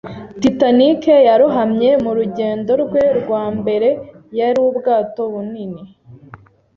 [0.41, 3.89] Titanic yarohamye mu rugendo rwe rwa mbere.
[4.39, 5.81] Yari ubwato bunini.